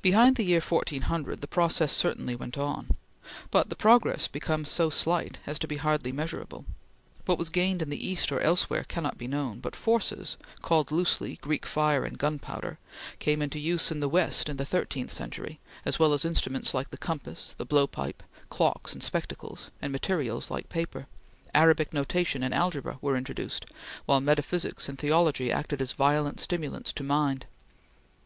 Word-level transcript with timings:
Behind 0.00 0.36
the 0.36 0.42
year 0.42 0.58
1400, 0.58 1.42
the 1.42 1.46
process 1.46 1.92
certainly 1.92 2.34
went 2.34 2.56
on, 2.56 2.96
but 3.50 3.68
the 3.68 3.76
progress 3.76 4.26
became 4.26 4.64
so 4.64 4.88
slight 4.88 5.36
as 5.46 5.58
to 5.58 5.68
be 5.68 5.76
hardly 5.76 6.12
measurable. 6.12 6.64
What 7.26 7.36
was 7.36 7.50
gained 7.50 7.82
in 7.82 7.90
the 7.90 8.08
east 8.08 8.32
or 8.32 8.40
elsewhere, 8.40 8.84
cannot 8.88 9.18
be 9.18 9.28
known; 9.28 9.60
but 9.60 9.76
forces, 9.76 10.38
called 10.62 10.90
loosely 10.90 11.36
Greek 11.42 11.66
fire 11.66 12.06
and 12.06 12.16
gunpowder, 12.16 12.78
came 13.18 13.42
into 13.42 13.58
use 13.58 13.90
in 13.90 14.00
the 14.00 14.08
west 14.08 14.48
in 14.48 14.56
the 14.56 14.64
thirteenth 14.64 15.10
century, 15.12 15.60
as 15.84 15.98
well 15.98 16.14
as 16.14 16.24
instruments 16.24 16.72
like 16.72 16.88
the 16.88 16.96
compass, 16.96 17.54
the 17.58 17.66
blow 17.66 17.86
pipe, 17.86 18.22
clocks 18.48 18.94
and 18.94 19.02
spectacles, 19.02 19.70
and 19.82 19.92
materials 19.92 20.50
like 20.50 20.70
paper; 20.70 21.06
Arabic 21.54 21.92
notation 21.92 22.42
and 22.42 22.54
algebra 22.54 22.96
were 23.02 23.14
introduced, 23.14 23.66
while 24.06 24.22
metaphysics 24.22 24.88
and 24.88 24.98
theology 24.98 25.52
acted 25.52 25.82
as 25.82 25.92
violent 25.92 26.40
stimulants 26.40 26.94
to 26.94 27.02
mind. 27.02 27.44